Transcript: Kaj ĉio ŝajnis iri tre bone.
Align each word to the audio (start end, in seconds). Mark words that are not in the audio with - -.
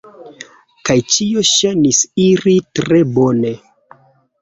Kaj 0.89 0.95
ĉio 1.17 1.45
ŝajnis 1.51 2.01
iri 2.27 2.57
tre 2.83 3.07
bone. 3.15 3.57